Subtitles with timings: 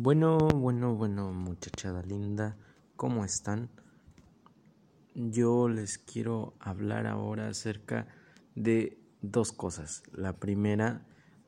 [0.00, 2.56] Bueno, bueno, bueno, muchachada linda,
[2.94, 3.68] ¿cómo están?
[5.16, 8.06] Yo les quiero hablar ahora acerca
[8.54, 10.04] de dos cosas.
[10.12, 11.04] La primera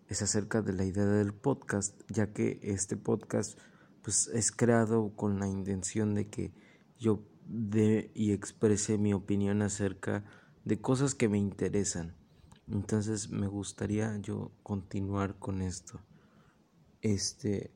[0.09, 3.57] es acerca de la idea del podcast, ya que este podcast
[4.03, 6.53] pues es creado con la intención de que
[6.99, 10.25] yo dé y exprese mi opinión acerca
[10.65, 12.17] de cosas que me interesan.
[12.67, 16.01] Entonces me gustaría yo continuar con esto.
[17.01, 17.71] Este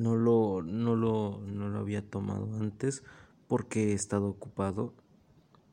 [0.00, 3.02] no lo, no lo, no lo había tomado antes
[3.48, 4.94] porque he estado ocupado,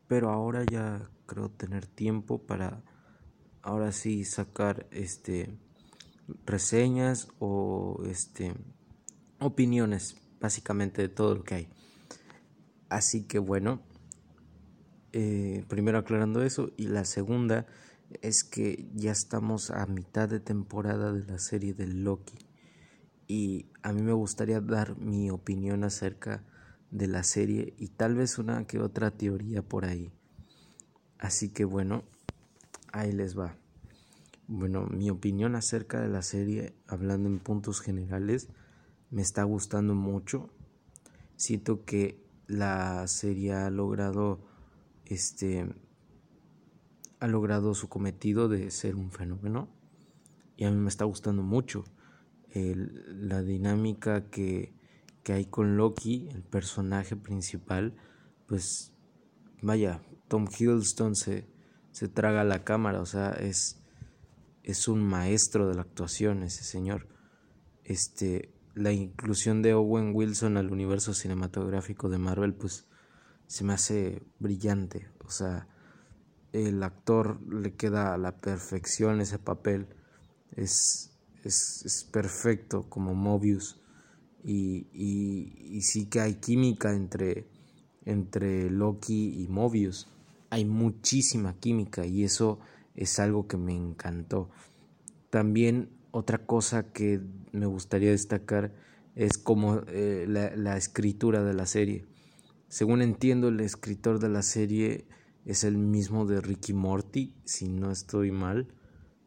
[0.08, 2.84] pero ahora ya creo tener tiempo para
[3.62, 5.58] ahora sí sacar este
[6.46, 8.54] reseñas o este
[9.40, 11.68] opiniones básicamente de todo lo que hay.
[12.90, 13.82] Así que bueno,
[15.14, 17.66] eh, primero aclarando eso y la segunda
[18.22, 22.47] es que ya estamos a mitad de temporada de la serie de Loki
[23.28, 26.44] y a mí me gustaría dar mi opinión acerca
[26.92, 30.12] de la serie y tal vez una que otra teoría por ahí.
[31.20, 32.04] Así que bueno,
[32.92, 33.58] ahí les va.
[34.48, 38.48] Bueno, mi opinión acerca de la serie, hablando en puntos generales,
[39.10, 40.50] me está gustando mucho.
[41.36, 44.40] Siento que la serie ha logrado
[45.06, 45.68] este
[47.20, 49.68] ha logrado su cometido de ser un fenómeno
[50.56, 51.84] y a mí me está gustando mucho
[52.76, 54.74] la dinámica que,
[55.24, 57.96] que hay con Loki, el personaje principal,
[58.48, 58.94] pues
[59.62, 61.48] vaya, Tom Hiddleston se,
[61.92, 63.82] se traga la cámara, o sea, es,
[64.64, 67.08] es un maestro de la actuación ese señor.
[67.84, 72.88] Este, la inclusión de Owen Wilson al universo cinematográfico de Marvel, pues
[73.48, 75.68] se me hace brillante, o sea,
[76.54, 79.88] el actor le queda a la perfección ese papel,
[80.56, 81.17] es
[81.48, 83.80] es, perfecto como Mobius
[84.44, 87.48] y, y, sí que hay química entre,
[88.06, 90.08] entre Loki y Mobius.
[90.50, 92.60] Hay muchísima química y eso
[92.96, 94.50] es algo que me encantó.
[95.30, 97.22] También otra cosa que
[97.52, 98.74] me gustaría destacar
[99.16, 102.06] es como eh, la, la, escritura de la serie.
[102.70, 105.08] Según entiendo, el escritor de la serie
[105.46, 108.68] es el mismo de Ricky Morty, si no estoy mal,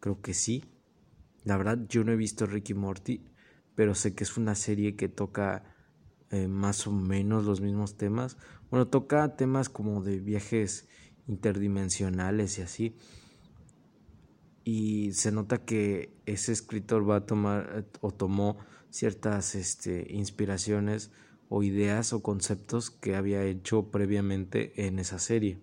[0.00, 0.64] creo que sí.
[1.44, 3.24] La verdad, yo no he visto Ricky Morty,
[3.74, 5.64] pero sé que es una serie que toca
[6.30, 8.36] eh, más o menos los mismos temas.
[8.70, 10.88] Bueno, toca temas como de viajes
[11.26, 12.96] interdimensionales y así.
[14.64, 18.58] Y se nota que ese escritor va a tomar o tomó
[18.90, 21.10] ciertas este, inspiraciones
[21.48, 25.58] o ideas o conceptos que había hecho previamente en esa serie.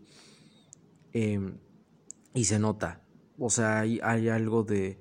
[1.13, 1.57] Em,
[2.33, 3.03] y se nota,
[3.37, 4.99] o sea, hay, hay algo de,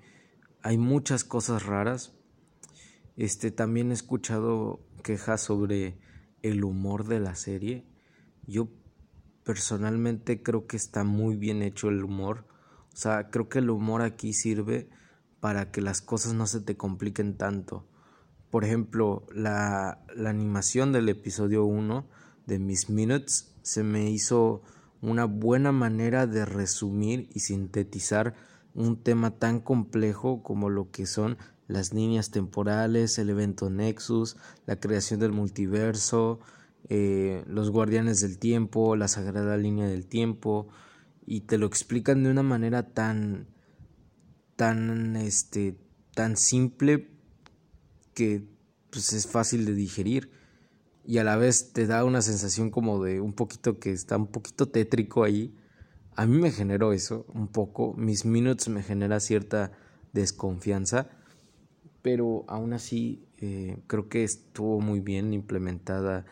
[0.66, 2.12] hay muchas cosas raras.
[3.16, 5.96] Este también he escuchado quejas sobre
[6.42, 7.86] el humor de la serie.
[8.48, 8.66] Yo
[9.44, 12.48] personalmente creo que está muy bien hecho el humor.
[12.92, 14.90] O sea, creo que el humor aquí sirve
[15.38, 17.86] para que las cosas no se te compliquen tanto.
[18.50, 22.08] Por ejemplo, la, la animación del episodio 1
[22.46, 24.62] de Miss Minutes se me hizo
[25.00, 28.34] una buena manera de resumir y sintetizar
[28.76, 34.78] un tema tan complejo como lo que son las líneas temporales, el evento Nexus, la
[34.78, 36.38] creación del multiverso,
[36.88, 40.68] eh, los guardianes del tiempo, la sagrada línea del tiempo,
[41.26, 43.48] y te lo explican de una manera tan,
[44.54, 45.76] tan, este,
[46.14, 47.10] tan simple
[48.14, 48.46] que
[48.90, 50.30] pues, es fácil de digerir
[51.04, 54.26] y a la vez te da una sensación como de un poquito que está un
[54.26, 55.54] poquito tétrico ahí
[56.16, 59.72] a mí me generó eso un poco, mis minutes me genera cierta
[60.12, 61.10] desconfianza,
[62.02, 66.24] pero aún así eh, creo que estuvo muy bien implementada,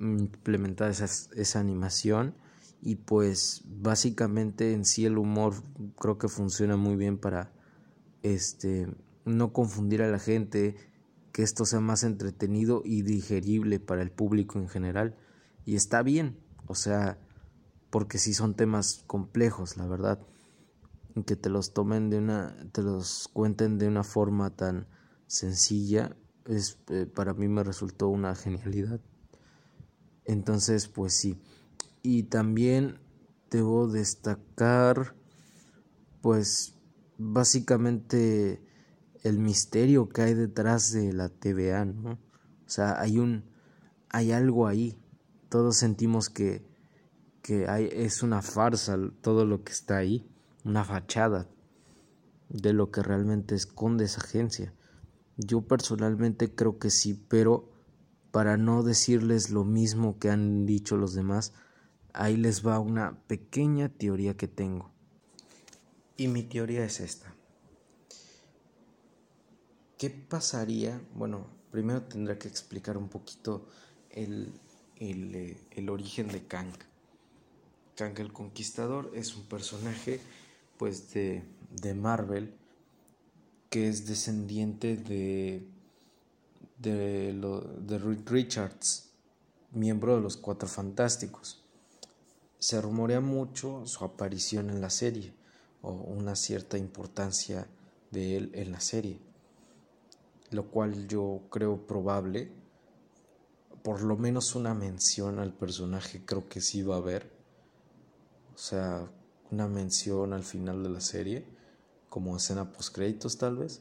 [0.00, 1.04] implementada esa,
[1.34, 2.34] esa animación
[2.80, 5.54] y pues básicamente en sí el humor
[5.98, 7.52] creo que funciona muy bien para
[8.22, 8.88] este
[9.26, 10.76] no confundir a la gente,
[11.32, 15.14] que esto sea más entretenido y digerible para el público en general.
[15.66, 17.18] Y está bien, o sea,
[17.90, 20.20] porque sí son temas complejos, la verdad,
[21.26, 24.86] que te los tomen de una, te los cuenten de una forma tan
[25.26, 26.16] sencilla,
[26.46, 29.00] es, eh, para mí me resultó una genialidad.
[30.24, 31.40] Entonces, pues sí.
[32.02, 33.00] Y también
[33.50, 35.14] debo destacar,
[36.22, 36.74] pues,
[37.18, 38.62] básicamente
[39.22, 42.12] el misterio que hay detrás de la TVA, ¿no?
[42.12, 43.44] O sea, hay un,
[44.08, 45.02] hay algo ahí.
[45.48, 46.69] Todos sentimos que
[47.50, 47.66] que
[48.04, 50.24] es una farsa todo lo que está ahí,
[50.64, 51.48] una fachada
[52.48, 54.72] de lo que realmente esconde esa agencia.
[55.36, 57.68] Yo personalmente creo que sí, pero
[58.30, 61.52] para no decirles lo mismo que han dicho los demás,
[62.12, 64.92] ahí les va una pequeña teoría que tengo.
[66.16, 67.34] Y mi teoría es esta.
[69.98, 71.02] ¿Qué pasaría?
[71.16, 73.66] Bueno, primero tendré que explicar un poquito
[74.08, 74.52] el,
[74.94, 76.89] el, el origen de Kang.
[78.00, 80.20] Kang el Conquistador es un personaje
[80.78, 82.54] pues de, de Marvel
[83.68, 85.66] que es descendiente de
[86.80, 89.10] de, lo, de Rick Richards,
[89.72, 91.62] miembro de los Cuatro Fantásticos.
[92.58, 95.34] Se rumorea mucho su aparición en la serie
[95.82, 97.66] o una cierta importancia
[98.10, 99.18] de él en la serie,
[100.50, 102.50] lo cual yo creo probable.
[103.82, 107.39] Por lo menos una mención al personaje creo que sí va a haber.
[108.60, 109.10] Sea,
[109.50, 111.46] una mención al final de la serie,
[112.08, 113.80] como escena post créditos tal vez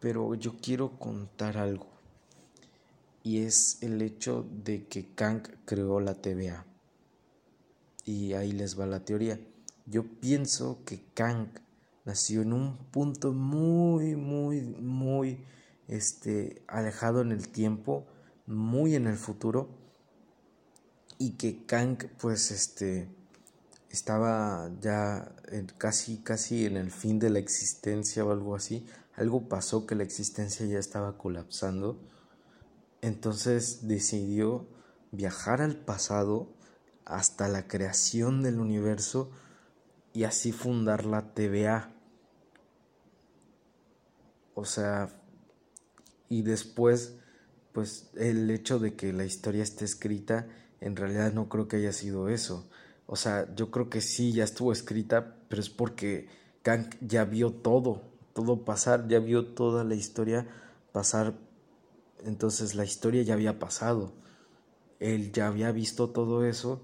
[0.00, 1.86] pero yo quiero contar algo.
[3.22, 6.64] Y es el hecho de que Kang creó la TVA.
[8.04, 9.38] Y ahí les va la teoría.
[9.86, 11.48] Yo pienso que Kang
[12.04, 15.44] nació en un punto muy, muy, muy
[15.88, 18.06] este, alejado en el tiempo,
[18.46, 19.68] muy en el futuro.
[21.18, 23.08] Y que Kang, pues, este,
[23.90, 25.34] estaba ya
[25.78, 30.04] casi, casi en el fin de la existencia o algo así, algo pasó que la
[30.04, 32.00] existencia ya estaba colapsando,
[33.00, 34.68] entonces decidió
[35.10, 36.52] viajar al pasado
[37.04, 39.30] hasta la creación del universo
[40.12, 41.90] y así fundar la TVA.
[44.54, 45.08] O sea,
[46.28, 47.16] y después,
[47.72, 50.46] pues el hecho de que la historia esté escrita,
[50.80, 52.68] en realidad no creo que haya sido eso.
[53.10, 56.28] O sea, yo creo que sí, ya estuvo escrita, pero es porque
[56.62, 58.02] Kang ya vio todo,
[58.34, 60.46] todo pasar, ya vio toda la historia
[60.92, 61.32] pasar,
[62.22, 64.12] entonces la historia ya había pasado,
[65.00, 66.82] él ya había visto todo eso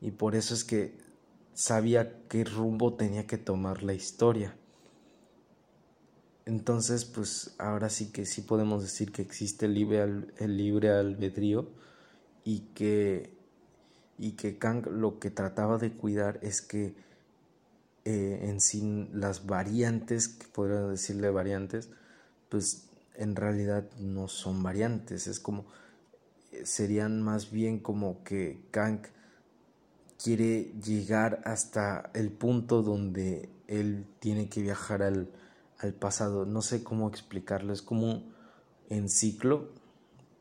[0.00, 0.96] y por eso es que
[1.52, 4.56] sabía qué rumbo tenía que tomar la historia.
[6.46, 10.02] Entonces, pues ahora sí que sí podemos decir que existe el libre,
[10.38, 11.68] el libre albedrío
[12.44, 13.35] y que,
[14.18, 16.94] y que Kang lo que trataba de cuidar es que
[18.04, 21.90] eh, en sí las variantes, que podría decirle variantes,
[22.48, 25.66] pues en realidad no son variantes, es como,
[26.52, 29.00] eh, serían más bien como que Kang
[30.22, 35.30] quiere llegar hasta el punto donde él tiene que viajar al,
[35.78, 38.22] al pasado, no sé cómo explicarlo, es como
[38.88, 39.70] en ciclo,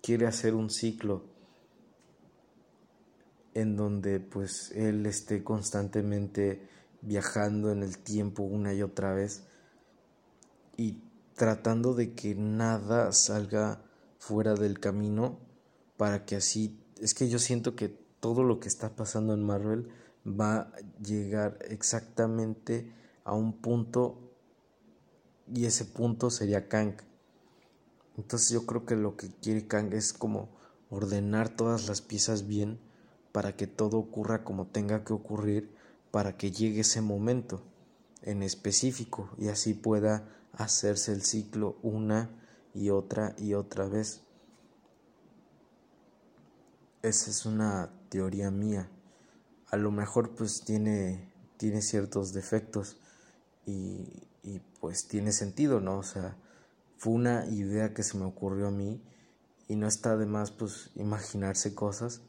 [0.02, 1.35] quiere hacer un ciclo
[3.56, 6.68] en donde pues él esté constantemente
[7.02, 9.46] viajando en el tiempo una y otra vez
[10.78, 11.02] y
[11.34, 13.82] tratando de que nada salga
[14.20, 15.40] fuera del camino
[15.98, 19.90] para que así es que yo siento que todo lo que está pasando en Marvel
[20.28, 20.72] va a
[21.02, 22.92] llegar exactamente
[23.24, 24.34] a un punto
[25.54, 26.96] y ese punto sería Kang.
[28.18, 30.50] Entonces yo creo que lo que quiere Kang es como
[30.90, 32.80] ordenar todas las piezas bien
[33.36, 35.70] para que todo ocurra como tenga que ocurrir
[36.10, 37.62] para que llegue ese momento
[38.22, 42.30] en específico y así pueda hacerse el ciclo una
[42.74, 44.22] y otra y otra vez.
[47.02, 48.90] Esa es una teoría mía.
[49.70, 53.02] A lo mejor pues tiene, tiene ciertos defectos
[53.66, 54.32] y,
[54.80, 55.98] pues tiene sentido, ¿no?
[55.98, 56.38] O sea,
[56.96, 59.04] fue una idea que se me ocurrió a mí
[59.68, 62.22] y no está de más pues imaginarse cosas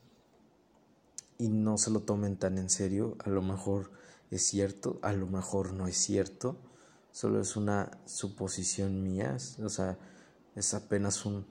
[1.39, 3.17] y no se lo tomen tan en serio.
[3.25, 3.91] A lo mejor
[4.31, 6.57] es cierto, a lo mejor no es cierto.
[7.11, 9.37] Solo es una suposición mía.
[9.63, 9.99] O sea,
[10.55, 11.47] es apenas un,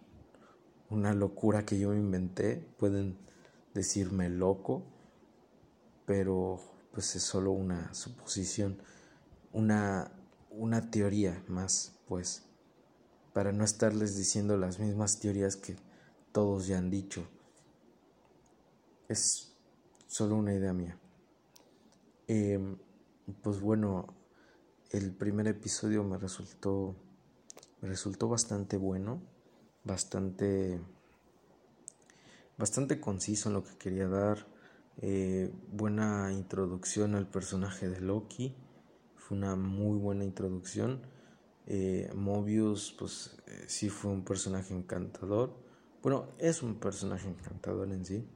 [0.89, 2.68] una locura que yo inventé.
[2.77, 3.18] Pueden
[3.74, 4.84] decirme loco,
[6.06, 6.60] pero
[6.92, 8.82] pues es solo una suposición,
[9.51, 10.12] una,
[10.50, 12.44] una teoría más, pues,
[13.34, 15.75] para no estarles diciendo las mismas teorías que
[16.32, 17.27] todos ya han dicho.
[19.10, 19.54] Es
[20.07, 20.97] solo una idea mía.
[22.27, 22.77] Em,
[23.41, 24.07] pues bueno,
[24.91, 26.95] el primer episodio me resultó,
[27.81, 29.21] me resultó bastante bueno,
[29.83, 30.79] bastante,
[32.57, 34.47] bastante conciso en lo que quería dar.
[35.01, 38.55] Eh, buena introducción al personaje de Loki,
[39.15, 41.01] fue una muy buena introducción.
[41.67, 45.55] Eh, Mobius, pues eh, sí fue un personaje encantador.
[46.01, 48.27] Bueno, es un personaje encantador en sí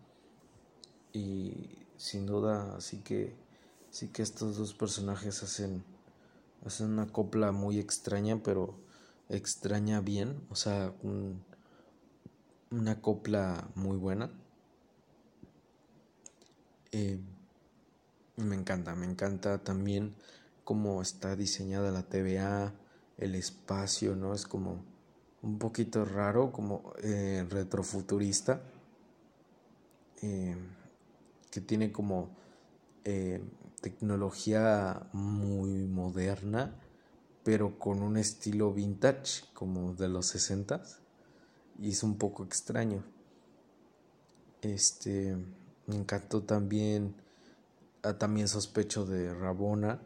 [1.13, 3.35] y sin duda sí que
[3.89, 5.83] sí que estos dos personajes hacen
[6.65, 8.75] hacen una copla muy extraña pero
[9.29, 10.91] extraña bien, o sea,
[12.71, 14.31] una copla muy buena.
[16.91, 17.19] Eh,
[18.37, 20.15] me encanta, me encanta también
[20.63, 22.73] cómo está diseñada la TVA,
[23.17, 24.33] el espacio, ¿no?
[24.33, 24.83] Es como
[25.43, 28.61] un poquito raro, como eh, retrofuturista,
[30.21, 30.57] eh,
[31.51, 32.37] que tiene como
[33.81, 36.75] tecnología muy moderna
[37.43, 40.83] pero con un estilo vintage, como de los 60
[41.79, 43.03] y es un poco extraño.
[44.61, 45.35] Este,
[45.87, 47.15] me encantó también,
[48.03, 49.99] ah, también sospecho de Rabona,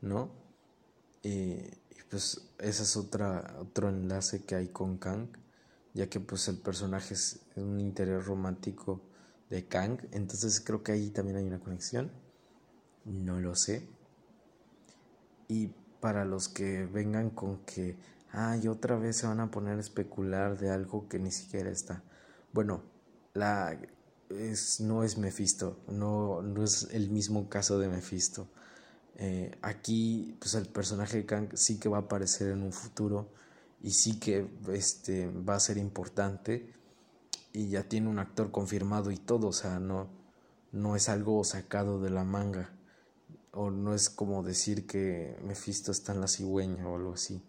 [0.00, 0.30] ¿no?
[1.22, 1.56] Y,
[2.08, 5.26] pues ese es otra, otro enlace que hay con Kang,
[5.92, 9.02] ya que pues el personaje es un interés romántico
[9.50, 12.10] de Kang, entonces creo que ahí también hay una conexión,
[13.04, 13.88] no lo sé.
[15.48, 15.68] Y
[16.00, 17.96] para los que vengan con que,
[18.32, 22.02] ay, otra vez se van a poner a especular de algo que ni siquiera está.
[22.52, 22.82] Bueno,
[23.34, 23.78] la
[24.30, 28.48] es, no es Mephisto, no, no es el mismo caso de Mephisto.
[29.18, 33.32] Eh, aquí, pues el personaje de Kang sí que va a aparecer en un futuro
[33.82, 36.72] y sí que este, va a ser importante
[37.56, 40.10] y ya tiene un actor confirmado y todo, o sea, no,
[40.72, 42.70] no es algo sacado de la manga
[43.50, 47.42] o no es como decir que Mephisto está en la cigüeña o algo así,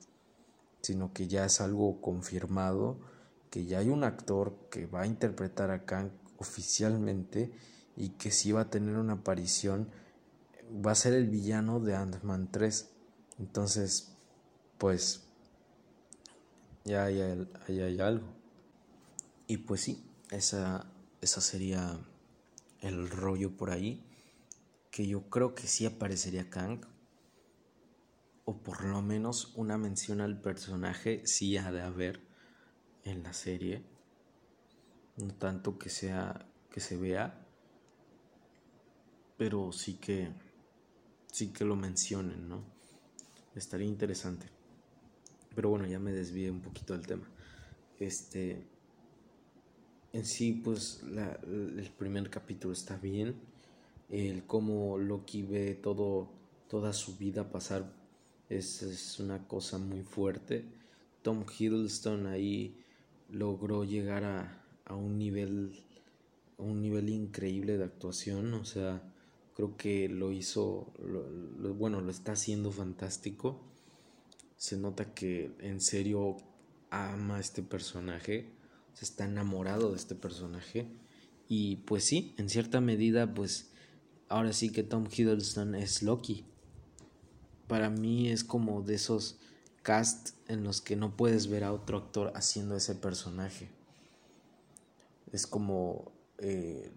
[0.81, 3.01] sino que ya es algo confirmado,
[3.49, 7.51] que ya hay un actor que va a interpretar a Kang oficialmente
[7.97, 9.89] y que sí va a tener una aparición,
[10.85, 12.89] va a ser el villano de Ant-Man 3.
[13.39, 14.13] Entonces,
[14.77, 15.27] pues,
[16.85, 17.19] ya hay,
[17.67, 18.37] hay algo.
[19.47, 21.99] Y pues sí, esa, esa sería
[22.81, 24.03] el rollo por ahí
[24.91, 26.81] que yo creo que sí aparecería Kang,
[28.45, 32.21] o por lo menos una mención al personaje sí ha de haber
[33.03, 33.83] en la serie,
[35.17, 37.45] no tanto que sea que se vea,
[39.37, 40.31] pero sí que
[41.31, 42.63] sí que lo mencionen, ¿no?
[43.53, 44.47] Estaría interesante.
[45.53, 47.27] Pero bueno, ya me desvié un poquito del tema.
[47.99, 48.67] Este
[50.17, 53.35] en sí pues el primer capítulo está bien
[54.09, 56.29] el cómo Loki ve todo,
[56.67, 57.93] toda su vida pasar
[58.49, 60.63] es, es una cosa muy fuerte.
[61.21, 62.77] Tom Hiddleston ahí
[63.29, 65.83] logró llegar a, a un nivel
[66.57, 69.03] un nivel increíble de actuación, o sea,
[69.55, 70.91] creo que lo hizo,
[71.77, 73.61] bueno, lo está haciendo fantástico.
[74.55, 76.37] Se nota que en serio
[76.89, 78.49] ama a este personaje,
[78.97, 80.91] se está enamorado de este personaje
[81.47, 83.69] y pues sí, en cierta medida pues
[84.27, 86.47] ahora sí que Tom Hiddleston es Loki.
[87.67, 89.37] Para mí es como de esos
[89.83, 93.69] cast en los que no puedes ver a otro actor haciendo ese personaje.
[95.31, 96.91] Es como eh,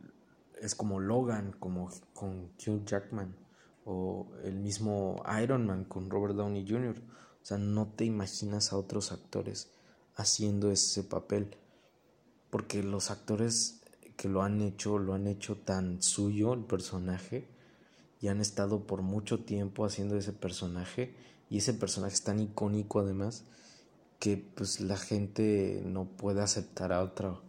[0.59, 3.37] es como Logan, como con Hugh Jackman
[3.85, 6.97] o el mismo Iron Man con Robert Downey Jr.
[7.43, 9.71] O sea, no te imaginas a otros actores
[10.15, 11.59] haciendo ese papel
[12.51, 13.81] porque los actores
[14.17, 17.49] que lo han hecho, lo han hecho tan suyo el personaje
[18.21, 21.15] y han estado por mucho tiempo haciendo ese personaje
[21.49, 23.45] y ese personaje es tan icónico además
[24.19, 27.41] que pues la gente no puede aceptar a otra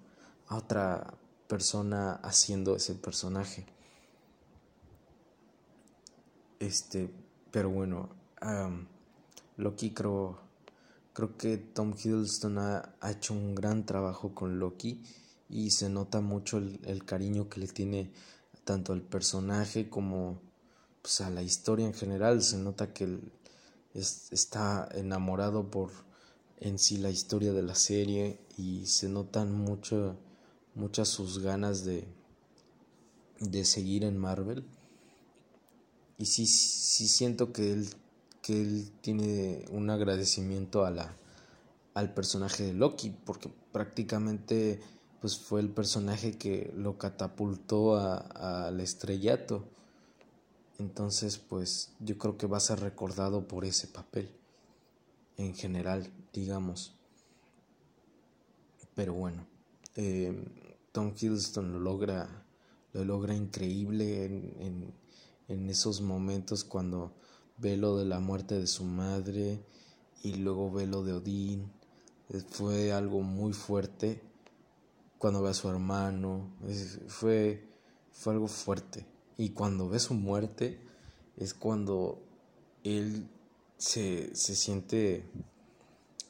[0.48, 1.14] a otra
[1.48, 3.66] persona haciendo ese personaje.
[6.60, 7.10] Este
[7.52, 8.10] pero bueno
[9.58, 10.40] Loki creo
[11.14, 15.04] creo que Tom Hiddleston ha, hecho un gran trabajo con Loki
[15.50, 18.12] y se nota mucho el, cariño que le tiene
[18.64, 20.42] tanto al personaje como
[21.02, 22.42] pues, a la historia en general.
[22.42, 23.32] Se nota que él
[23.94, 25.92] está enamorado por
[26.60, 30.16] en sí la historia de la serie y se notan mucho,
[30.76, 32.08] muchas sus ganas de,
[33.40, 34.64] de seguir en Marvel.
[36.18, 37.90] Y sí, sí siento que él,
[38.52, 41.16] él tiene un agradecimiento a la,
[41.94, 44.80] al personaje de Loki, porque prácticamente
[45.20, 49.64] pues fue el personaje que lo catapultó al estrellato.
[50.80, 54.32] Entonces, pues yo creo que va a ser recordado por ese papel
[55.38, 56.96] en general, digamos.
[58.96, 59.46] Pero bueno,
[59.96, 60.44] eh,
[60.92, 62.44] Tom Hiddleston lo logra,
[62.94, 64.92] lo logra increíble en,
[65.48, 67.14] en esos momentos cuando
[67.62, 69.64] ve lo de la muerte de su madre
[70.24, 71.72] y luego ve lo de Odín.
[72.50, 74.22] Fue algo muy fuerte
[75.18, 76.50] cuando ve a su hermano,
[77.08, 77.70] fue,
[78.12, 79.06] fue algo fuerte.
[79.38, 80.80] Y cuando ve su muerte
[81.38, 82.22] es cuando
[82.84, 83.28] él
[83.78, 85.30] se, se siente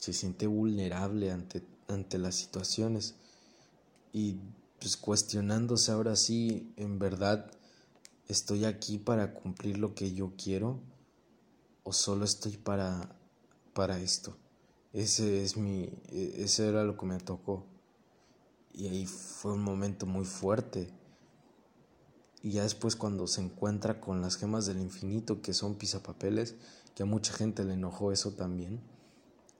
[0.02, 3.14] se siente vulnerable ante, ante las situaciones
[4.12, 4.38] y
[4.80, 7.52] pues cuestionándose ahora sí, en verdad
[8.28, 10.80] estoy aquí para cumplir lo que yo quiero
[11.84, 13.16] o solo estoy para
[13.74, 14.38] para esto.
[14.94, 17.66] Ese es mi e, ese era lo que me tocó.
[18.74, 20.90] Y ahí fue un momento muy fuerte.
[22.44, 26.56] Y ya después cuando se encuentra con las gemas del infinito que son pisapapeles,
[26.96, 28.82] que a mucha gente le enojó eso también.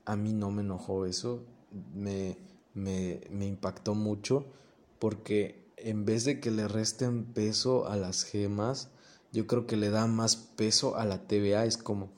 [0.06, 1.46] A mí no me enojó eso,
[1.94, 2.38] me,
[2.74, 4.46] me, me impactó mucho
[4.98, 8.91] porque en vez de que le resten peso a las gemas,
[9.32, 11.66] yo creo que le da más peso a la TVA.
[11.66, 12.12] Es como,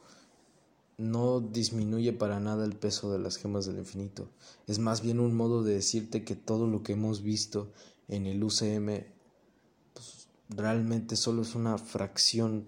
[0.98, 4.29] no disminuye para nada el peso de las gemas del infinito.
[4.67, 7.72] Es más bien un modo de decirte que todo lo que hemos visto
[8.08, 9.05] en el UCM
[9.93, 12.67] pues, realmente solo es una fracción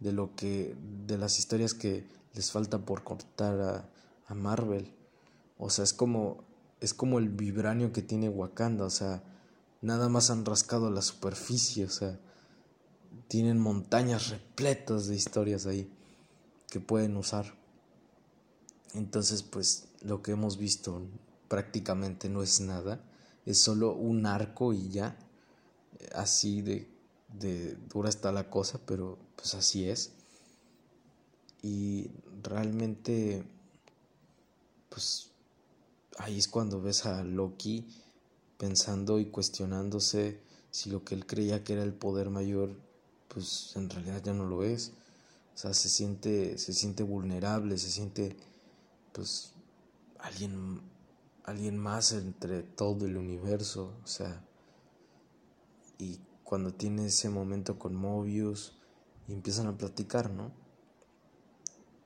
[0.00, 3.90] de lo que de las historias que les falta por cortar a,
[4.26, 4.92] a Marvel.
[5.56, 6.44] O sea, es como
[6.80, 9.22] es como el vibranio que tiene Wakanda, o sea,
[9.80, 12.20] nada más han rascado la superficie, o sea,
[13.28, 15.90] tienen montañas repletas de historias ahí
[16.68, 17.54] que pueden usar.
[18.94, 21.02] Entonces, pues lo que hemos visto
[21.48, 23.00] prácticamente no es nada,
[23.46, 25.16] es solo un arco y ya,
[26.14, 26.88] así de,
[27.28, 30.12] de dura está la cosa, pero pues así es.
[31.62, 32.10] Y
[32.42, 33.44] realmente,
[34.88, 35.30] pues
[36.18, 37.86] ahí es cuando ves a Loki
[38.58, 40.40] pensando y cuestionándose
[40.70, 42.76] si lo que él creía que era el poder mayor,
[43.34, 44.92] pues en realidad ya no lo es.
[45.54, 48.36] O sea, se siente, se siente vulnerable, se siente
[49.12, 49.52] pues
[50.18, 50.80] alguien,
[51.44, 53.92] alguien más entre todo el universo.
[54.02, 54.44] O sea,
[55.98, 58.78] y cuando tiene ese momento con Mobius
[59.28, 60.52] y empiezan a platicar, ¿no?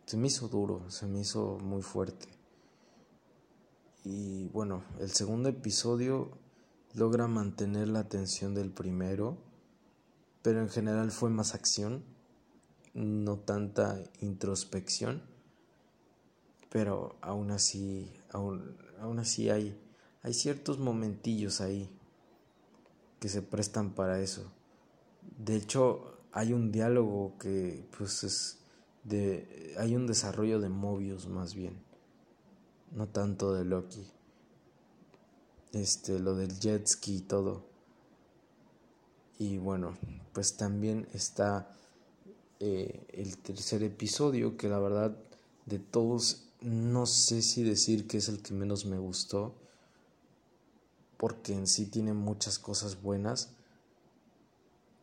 [0.06, 2.28] Se me hizo duro, se me hizo muy fuerte.
[4.04, 6.30] Y bueno, el segundo episodio
[6.94, 9.36] logra mantener la atención del primero,
[10.48, 12.02] pero en general fue más acción,
[12.94, 15.22] no tanta introspección,
[16.70, 19.78] pero aún así, aún, aún así hay,
[20.22, 21.94] hay ciertos momentillos ahí
[23.20, 24.50] que se prestan para eso.
[25.36, 28.60] De hecho, hay un diálogo que pues es
[29.04, 31.84] de hay un desarrollo de Mobius más bien,
[32.90, 34.10] no tanto de Loki
[35.72, 37.67] este, lo del jet ski y todo.
[39.38, 39.96] Y bueno,
[40.32, 41.70] pues también está
[42.60, 45.16] eh, el tercer episodio, que la verdad
[45.66, 49.54] de todos no sé si decir que es el que menos me gustó,
[51.16, 53.50] porque en sí tiene muchas cosas buenas,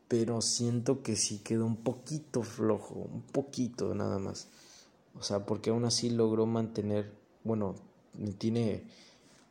[0.08, 4.50] pero siento que sí quedó un poquito flojo, un poquito nada más.
[5.18, 7.76] O sea, porque aún así logró mantener, bueno,
[8.38, 8.84] tiene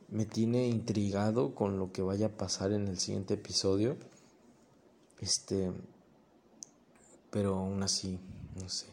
[0.09, 3.97] me tiene intrigado con lo que vaya a pasar en el siguiente episodio.
[5.21, 5.73] Este,
[7.31, 8.19] pero aún así,
[8.61, 8.87] no sé.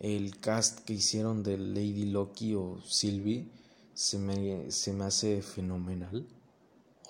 [0.00, 3.48] El cast que hicieron de Lady Loki o Sylvie
[3.94, 6.26] se me, se me hace fenomenal.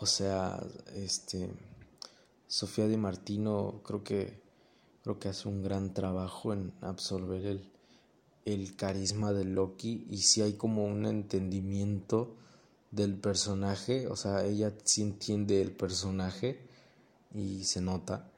[0.01, 0.63] O sea,
[0.95, 1.51] este
[2.47, 4.41] Sofía Di Martino creo que
[5.03, 7.71] creo que hace un gran trabajo en absorber el,
[8.45, 12.37] el carisma de Loki y si hay como un entendimiento
[12.91, 16.68] del personaje, o sea, ella sí entiende el personaje
[17.35, 18.31] y se nota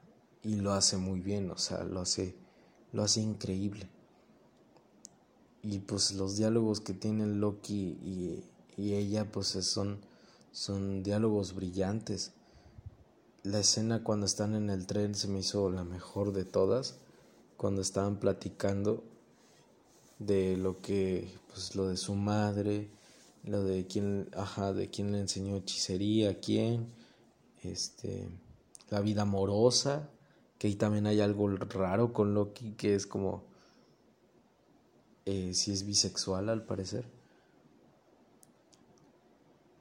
[0.43, 2.37] y lo hace muy bien, o sea, lo hace
[2.93, 3.89] lo hace increíble.
[5.63, 8.45] Y pues los diálogos que tienen Loki y,
[8.77, 10.01] y ella pues son
[10.53, 12.33] son diálogos brillantes.
[13.43, 16.97] La escena cuando están en el tren se me hizo la mejor de todas,
[17.57, 19.05] cuando estaban platicando
[20.19, 22.91] de lo que pues lo de su madre
[23.45, 26.93] lo de quién, ajá, de quién le enseñó hechicería, quién,
[27.63, 28.29] este,
[28.91, 30.11] la vida amorosa,
[30.59, 33.45] que ahí también hay algo raro con Loki, que es como,
[35.25, 37.07] eh, si es bisexual al parecer.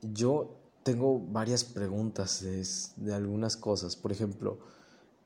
[0.01, 2.65] Yo tengo varias preguntas de,
[3.03, 4.59] de algunas cosas, por ejemplo,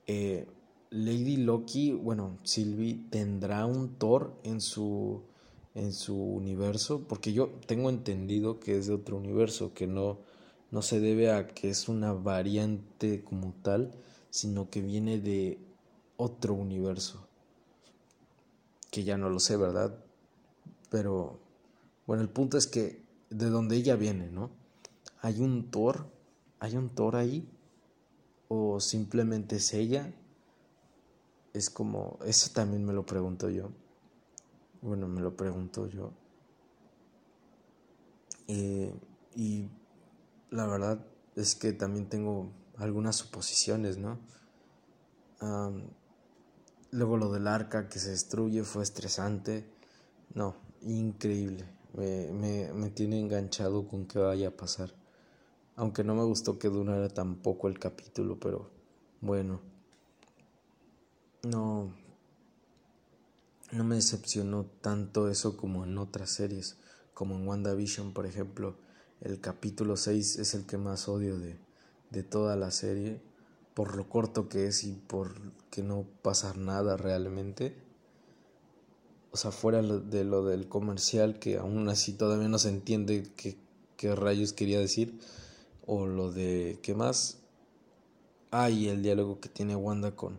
[0.07, 0.47] eh,
[0.89, 5.23] Lady Loki, bueno, Sylvie, ¿tendrá un Thor en su
[5.75, 10.19] en su universo, porque yo tengo entendido que es de otro universo, que no,
[10.73, 13.91] no se debe a que es una variante como tal,
[14.31, 15.59] sino que viene de
[16.17, 17.27] otro universo,
[18.89, 19.95] que ya no lo sé, ¿verdad?
[20.89, 21.37] Pero
[22.07, 24.49] bueno, el punto es que de donde ella viene, ¿no?
[25.21, 26.07] ¿Hay un Thor?
[26.59, 27.47] ¿Hay un Thor ahí?
[28.47, 30.11] ¿O simplemente es ella?
[31.53, 33.69] Es como, eso también me lo pregunto yo.
[34.81, 36.13] Bueno, me lo pregunto yo.
[38.47, 38.91] Eh,
[39.35, 39.67] y
[40.53, 41.03] la verdad
[41.35, 44.19] es que también tengo algunas suposiciones, ¿no?
[46.91, 49.65] luego lo del arca que se destruye fue estresante.
[50.35, 51.65] No, increíble.
[51.93, 54.93] Me, me, me tiene enganchado con qué vaya a pasar.
[55.75, 58.69] Aunque no me gustó que durara tampoco el capítulo, pero
[59.19, 59.59] bueno.
[61.41, 61.93] No.
[63.71, 66.77] No me decepcionó tanto eso como en otras series,
[67.13, 68.77] como en WandaVision, por ejemplo.
[69.23, 71.55] El capítulo 6 es el que más odio de,
[72.11, 73.21] de toda la serie,
[73.73, 75.33] por lo corto que es y por
[75.71, 77.73] que no pasa nada realmente.
[79.31, 83.55] O sea, fuera de lo del comercial, que aún así todavía no se entiende qué,
[83.95, 85.17] qué rayos quería decir
[85.85, 87.37] o lo de qué más
[88.51, 90.37] ah el diálogo que tiene Wanda con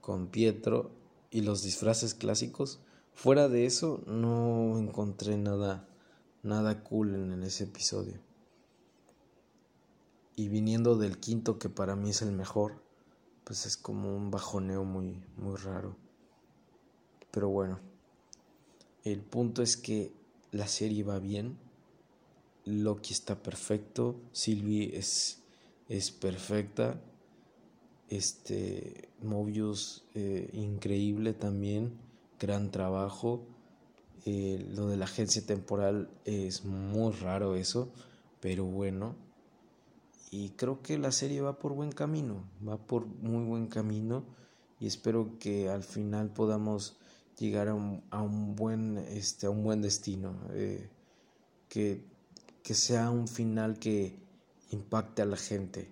[0.00, 0.90] con Pietro
[1.30, 2.80] y los disfraces clásicos
[3.14, 5.86] fuera de eso no encontré nada
[6.42, 8.18] nada cool en ese episodio
[10.36, 12.82] y viniendo del quinto que para mí es el mejor
[13.44, 15.96] pues es como un bajoneo muy muy raro
[17.30, 17.80] pero bueno
[19.04, 20.12] el punto es que
[20.52, 21.58] la serie va bien
[22.64, 25.42] Loki está perfecto, Sylvie es,
[25.88, 27.00] es perfecta,
[28.08, 31.92] este Mobius eh, increíble también,
[32.38, 33.46] gran trabajo.
[34.26, 37.92] Eh, lo de la agencia temporal es muy raro eso,
[38.40, 39.14] pero bueno.
[40.30, 44.24] Y creo que la serie va por buen camino, va por muy buen camino
[44.78, 46.96] y espero que al final podamos
[47.38, 50.88] llegar a un, a un buen este a un buen destino eh,
[51.68, 52.04] que
[52.62, 54.16] que sea un final que
[54.70, 55.90] impacte a la gente,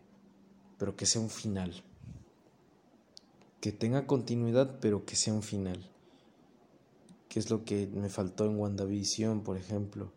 [0.78, 1.82] pero que sea un final.
[3.60, 5.90] Que tenga continuidad, pero que sea un final.
[7.28, 10.12] Que es lo que me faltó en WandaVision, por ejemplo.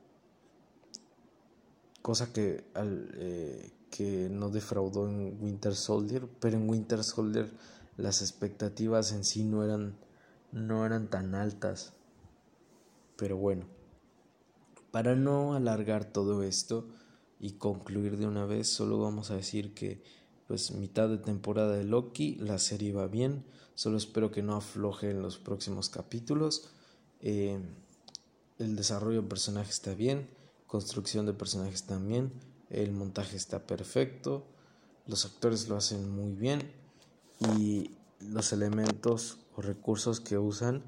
[2.01, 7.51] Cosa que, eh, que no defraudó en Winter Soldier, pero en Winter Soldier
[7.97, 9.95] las expectativas en sí no eran,
[10.51, 11.93] no eran tan altas.
[13.17, 13.65] Pero bueno.
[14.91, 16.87] Para no alargar todo esto
[17.39, 20.03] y concluir de una vez, solo vamos a decir que
[20.47, 25.09] pues mitad de temporada de Loki, la serie va bien, solo espero que no afloje
[25.09, 26.73] en los próximos capítulos.
[27.21, 27.59] Eh,
[28.59, 30.27] el desarrollo de personajes está bien,
[30.67, 32.31] construcción de personajes también,
[32.69, 34.45] el montaje está perfecto,
[35.07, 36.71] los actores lo hacen muy bien
[37.57, 40.83] y los elementos o recursos que usan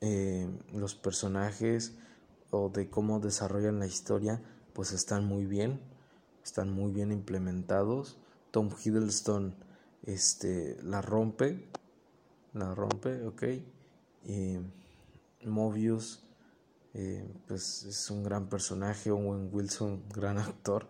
[0.00, 1.94] eh, los personajes
[2.50, 5.80] o de cómo desarrollan la historia, pues están muy bien,
[6.42, 8.16] están muy bien implementados.
[8.50, 9.54] Tom Hiddleston
[10.02, 11.68] este, la rompe,
[12.54, 13.42] la rompe, ok.
[14.24, 14.58] Y
[15.44, 16.22] Mobius,
[16.94, 20.88] eh, pues es un gran personaje, Owen Wilson, gran actor.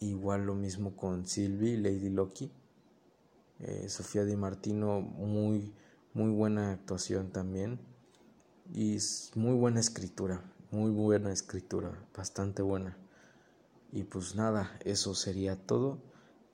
[0.00, 2.50] Igual lo mismo con Sylvie, Lady Loki.
[3.60, 5.74] Eh, Sofía Di Martino, muy,
[6.14, 7.78] muy buena actuación también
[8.72, 8.98] y
[9.34, 12.96] muy buena escritura, muy buena escritura, bastante buena.
[13.92, 15.98] Y pues nada, eso sería todo.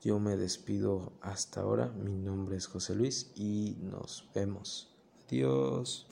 [0.03, 1.89] Yo me despido hasta ahora.
[1.89, 4.95] Mi nombre es José Luis y nos vemos.
[5.27, 6.06] Adiós.